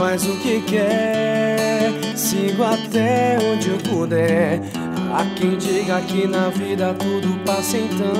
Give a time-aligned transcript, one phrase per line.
[0.00, 1.92] faz o que quer.
[2.16, 4.60] Sigo até onde eu puder.
[5.12, 8.12] Há quem diga que na vida tudo passa então.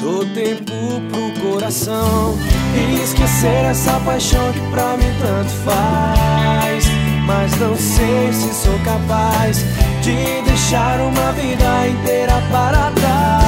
[0.00, 0.72] Dou tempo
[1.10, 2.38] pro coração
[2.74, 6.84] e esquecer essa paixão que pra mim tanto faz.
[7.26, 9.58] Mas não sei se sou capaz
[10.02, 13.47] de deixar uma vida inteira para trás.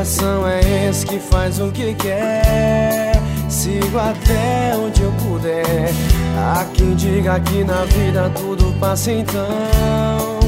[0.00, 3.12] é esse que faz o que quer.
[3.50, 5.90] Sigo até onde eu puder.
[6.38, 10.40] Há quem diga que na vida tudo passa então.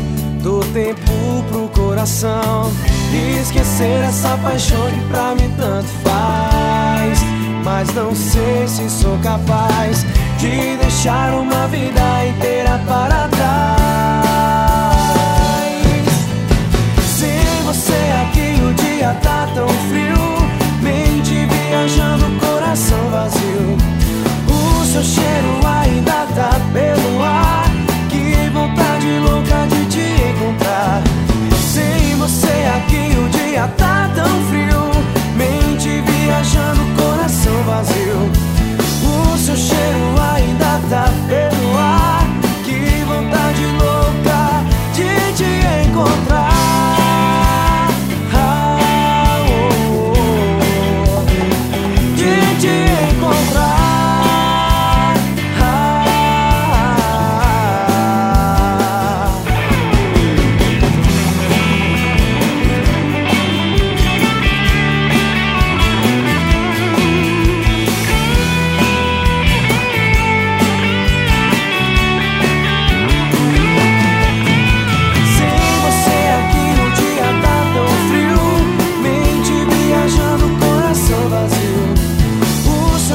[0.43, 1.13] Dou tempo
[1.51, 2.73] pro coração
[3.13, 7.19] e esquecer essa paixão que pra mim tanto faz.
[7.63, 10.07] Mas não sei se sou capaz
[10.39, 13.82] de deixar uma vida inteira para seu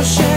[0.03, 0.36] cheiro